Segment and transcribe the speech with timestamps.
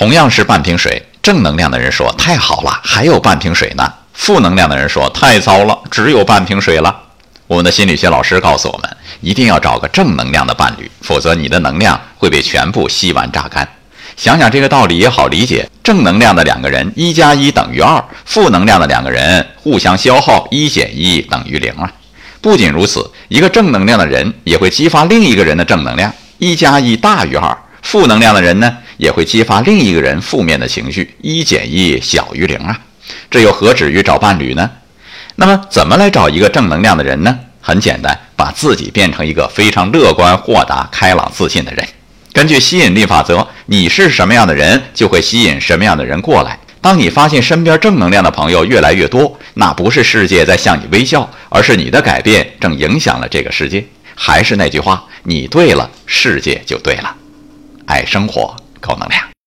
[0.00, 3.84] 同样是半瓶水，正能量的人说太好了，还有半瓶水呢；
[4.14, 7.02] 负能量的人说太糟了，只有半瓶水了。
[7.46, 13.68] 我们的心理学老师告诉我们，一定要找个正能量的伴侣，否则你的能量会被全部吸完榨干。
[14.16, 21.92] 想想这个道理也好理解，正能量的两个人一加一等于二，负能量的两个人互相消耗，一减一等于零啊。
[22.40, 32.78] 不仅如此，一个正能量的人也会激发另一个人的正能量，一加一大于二；负能量的人呢，也会激发另一个人负面的情绪，一减一小于零啊。
[33.30, 34.70] 这又何止于找伴侣呢？
[35.36, 37.38] 那么，怎么来找一个正能量的人呢？
[37.62, 41.86] 很简单，把自己变成一个非常乐观、豁达、开朗、自信的人。
[42.32, 46.58] 根据吸引力法则，你是什么样的人，就会吸引什么样的人过来。
[46.82, 53.84] 当你发现身边正能量的朋友越来越多，那不是世界在向你微笑，而是你的改变正影响了这个世界。
[54.14, 57.14] 还是那句话，你对了，世界就对了。
[57.86, 59.39] 爱生活，高能量。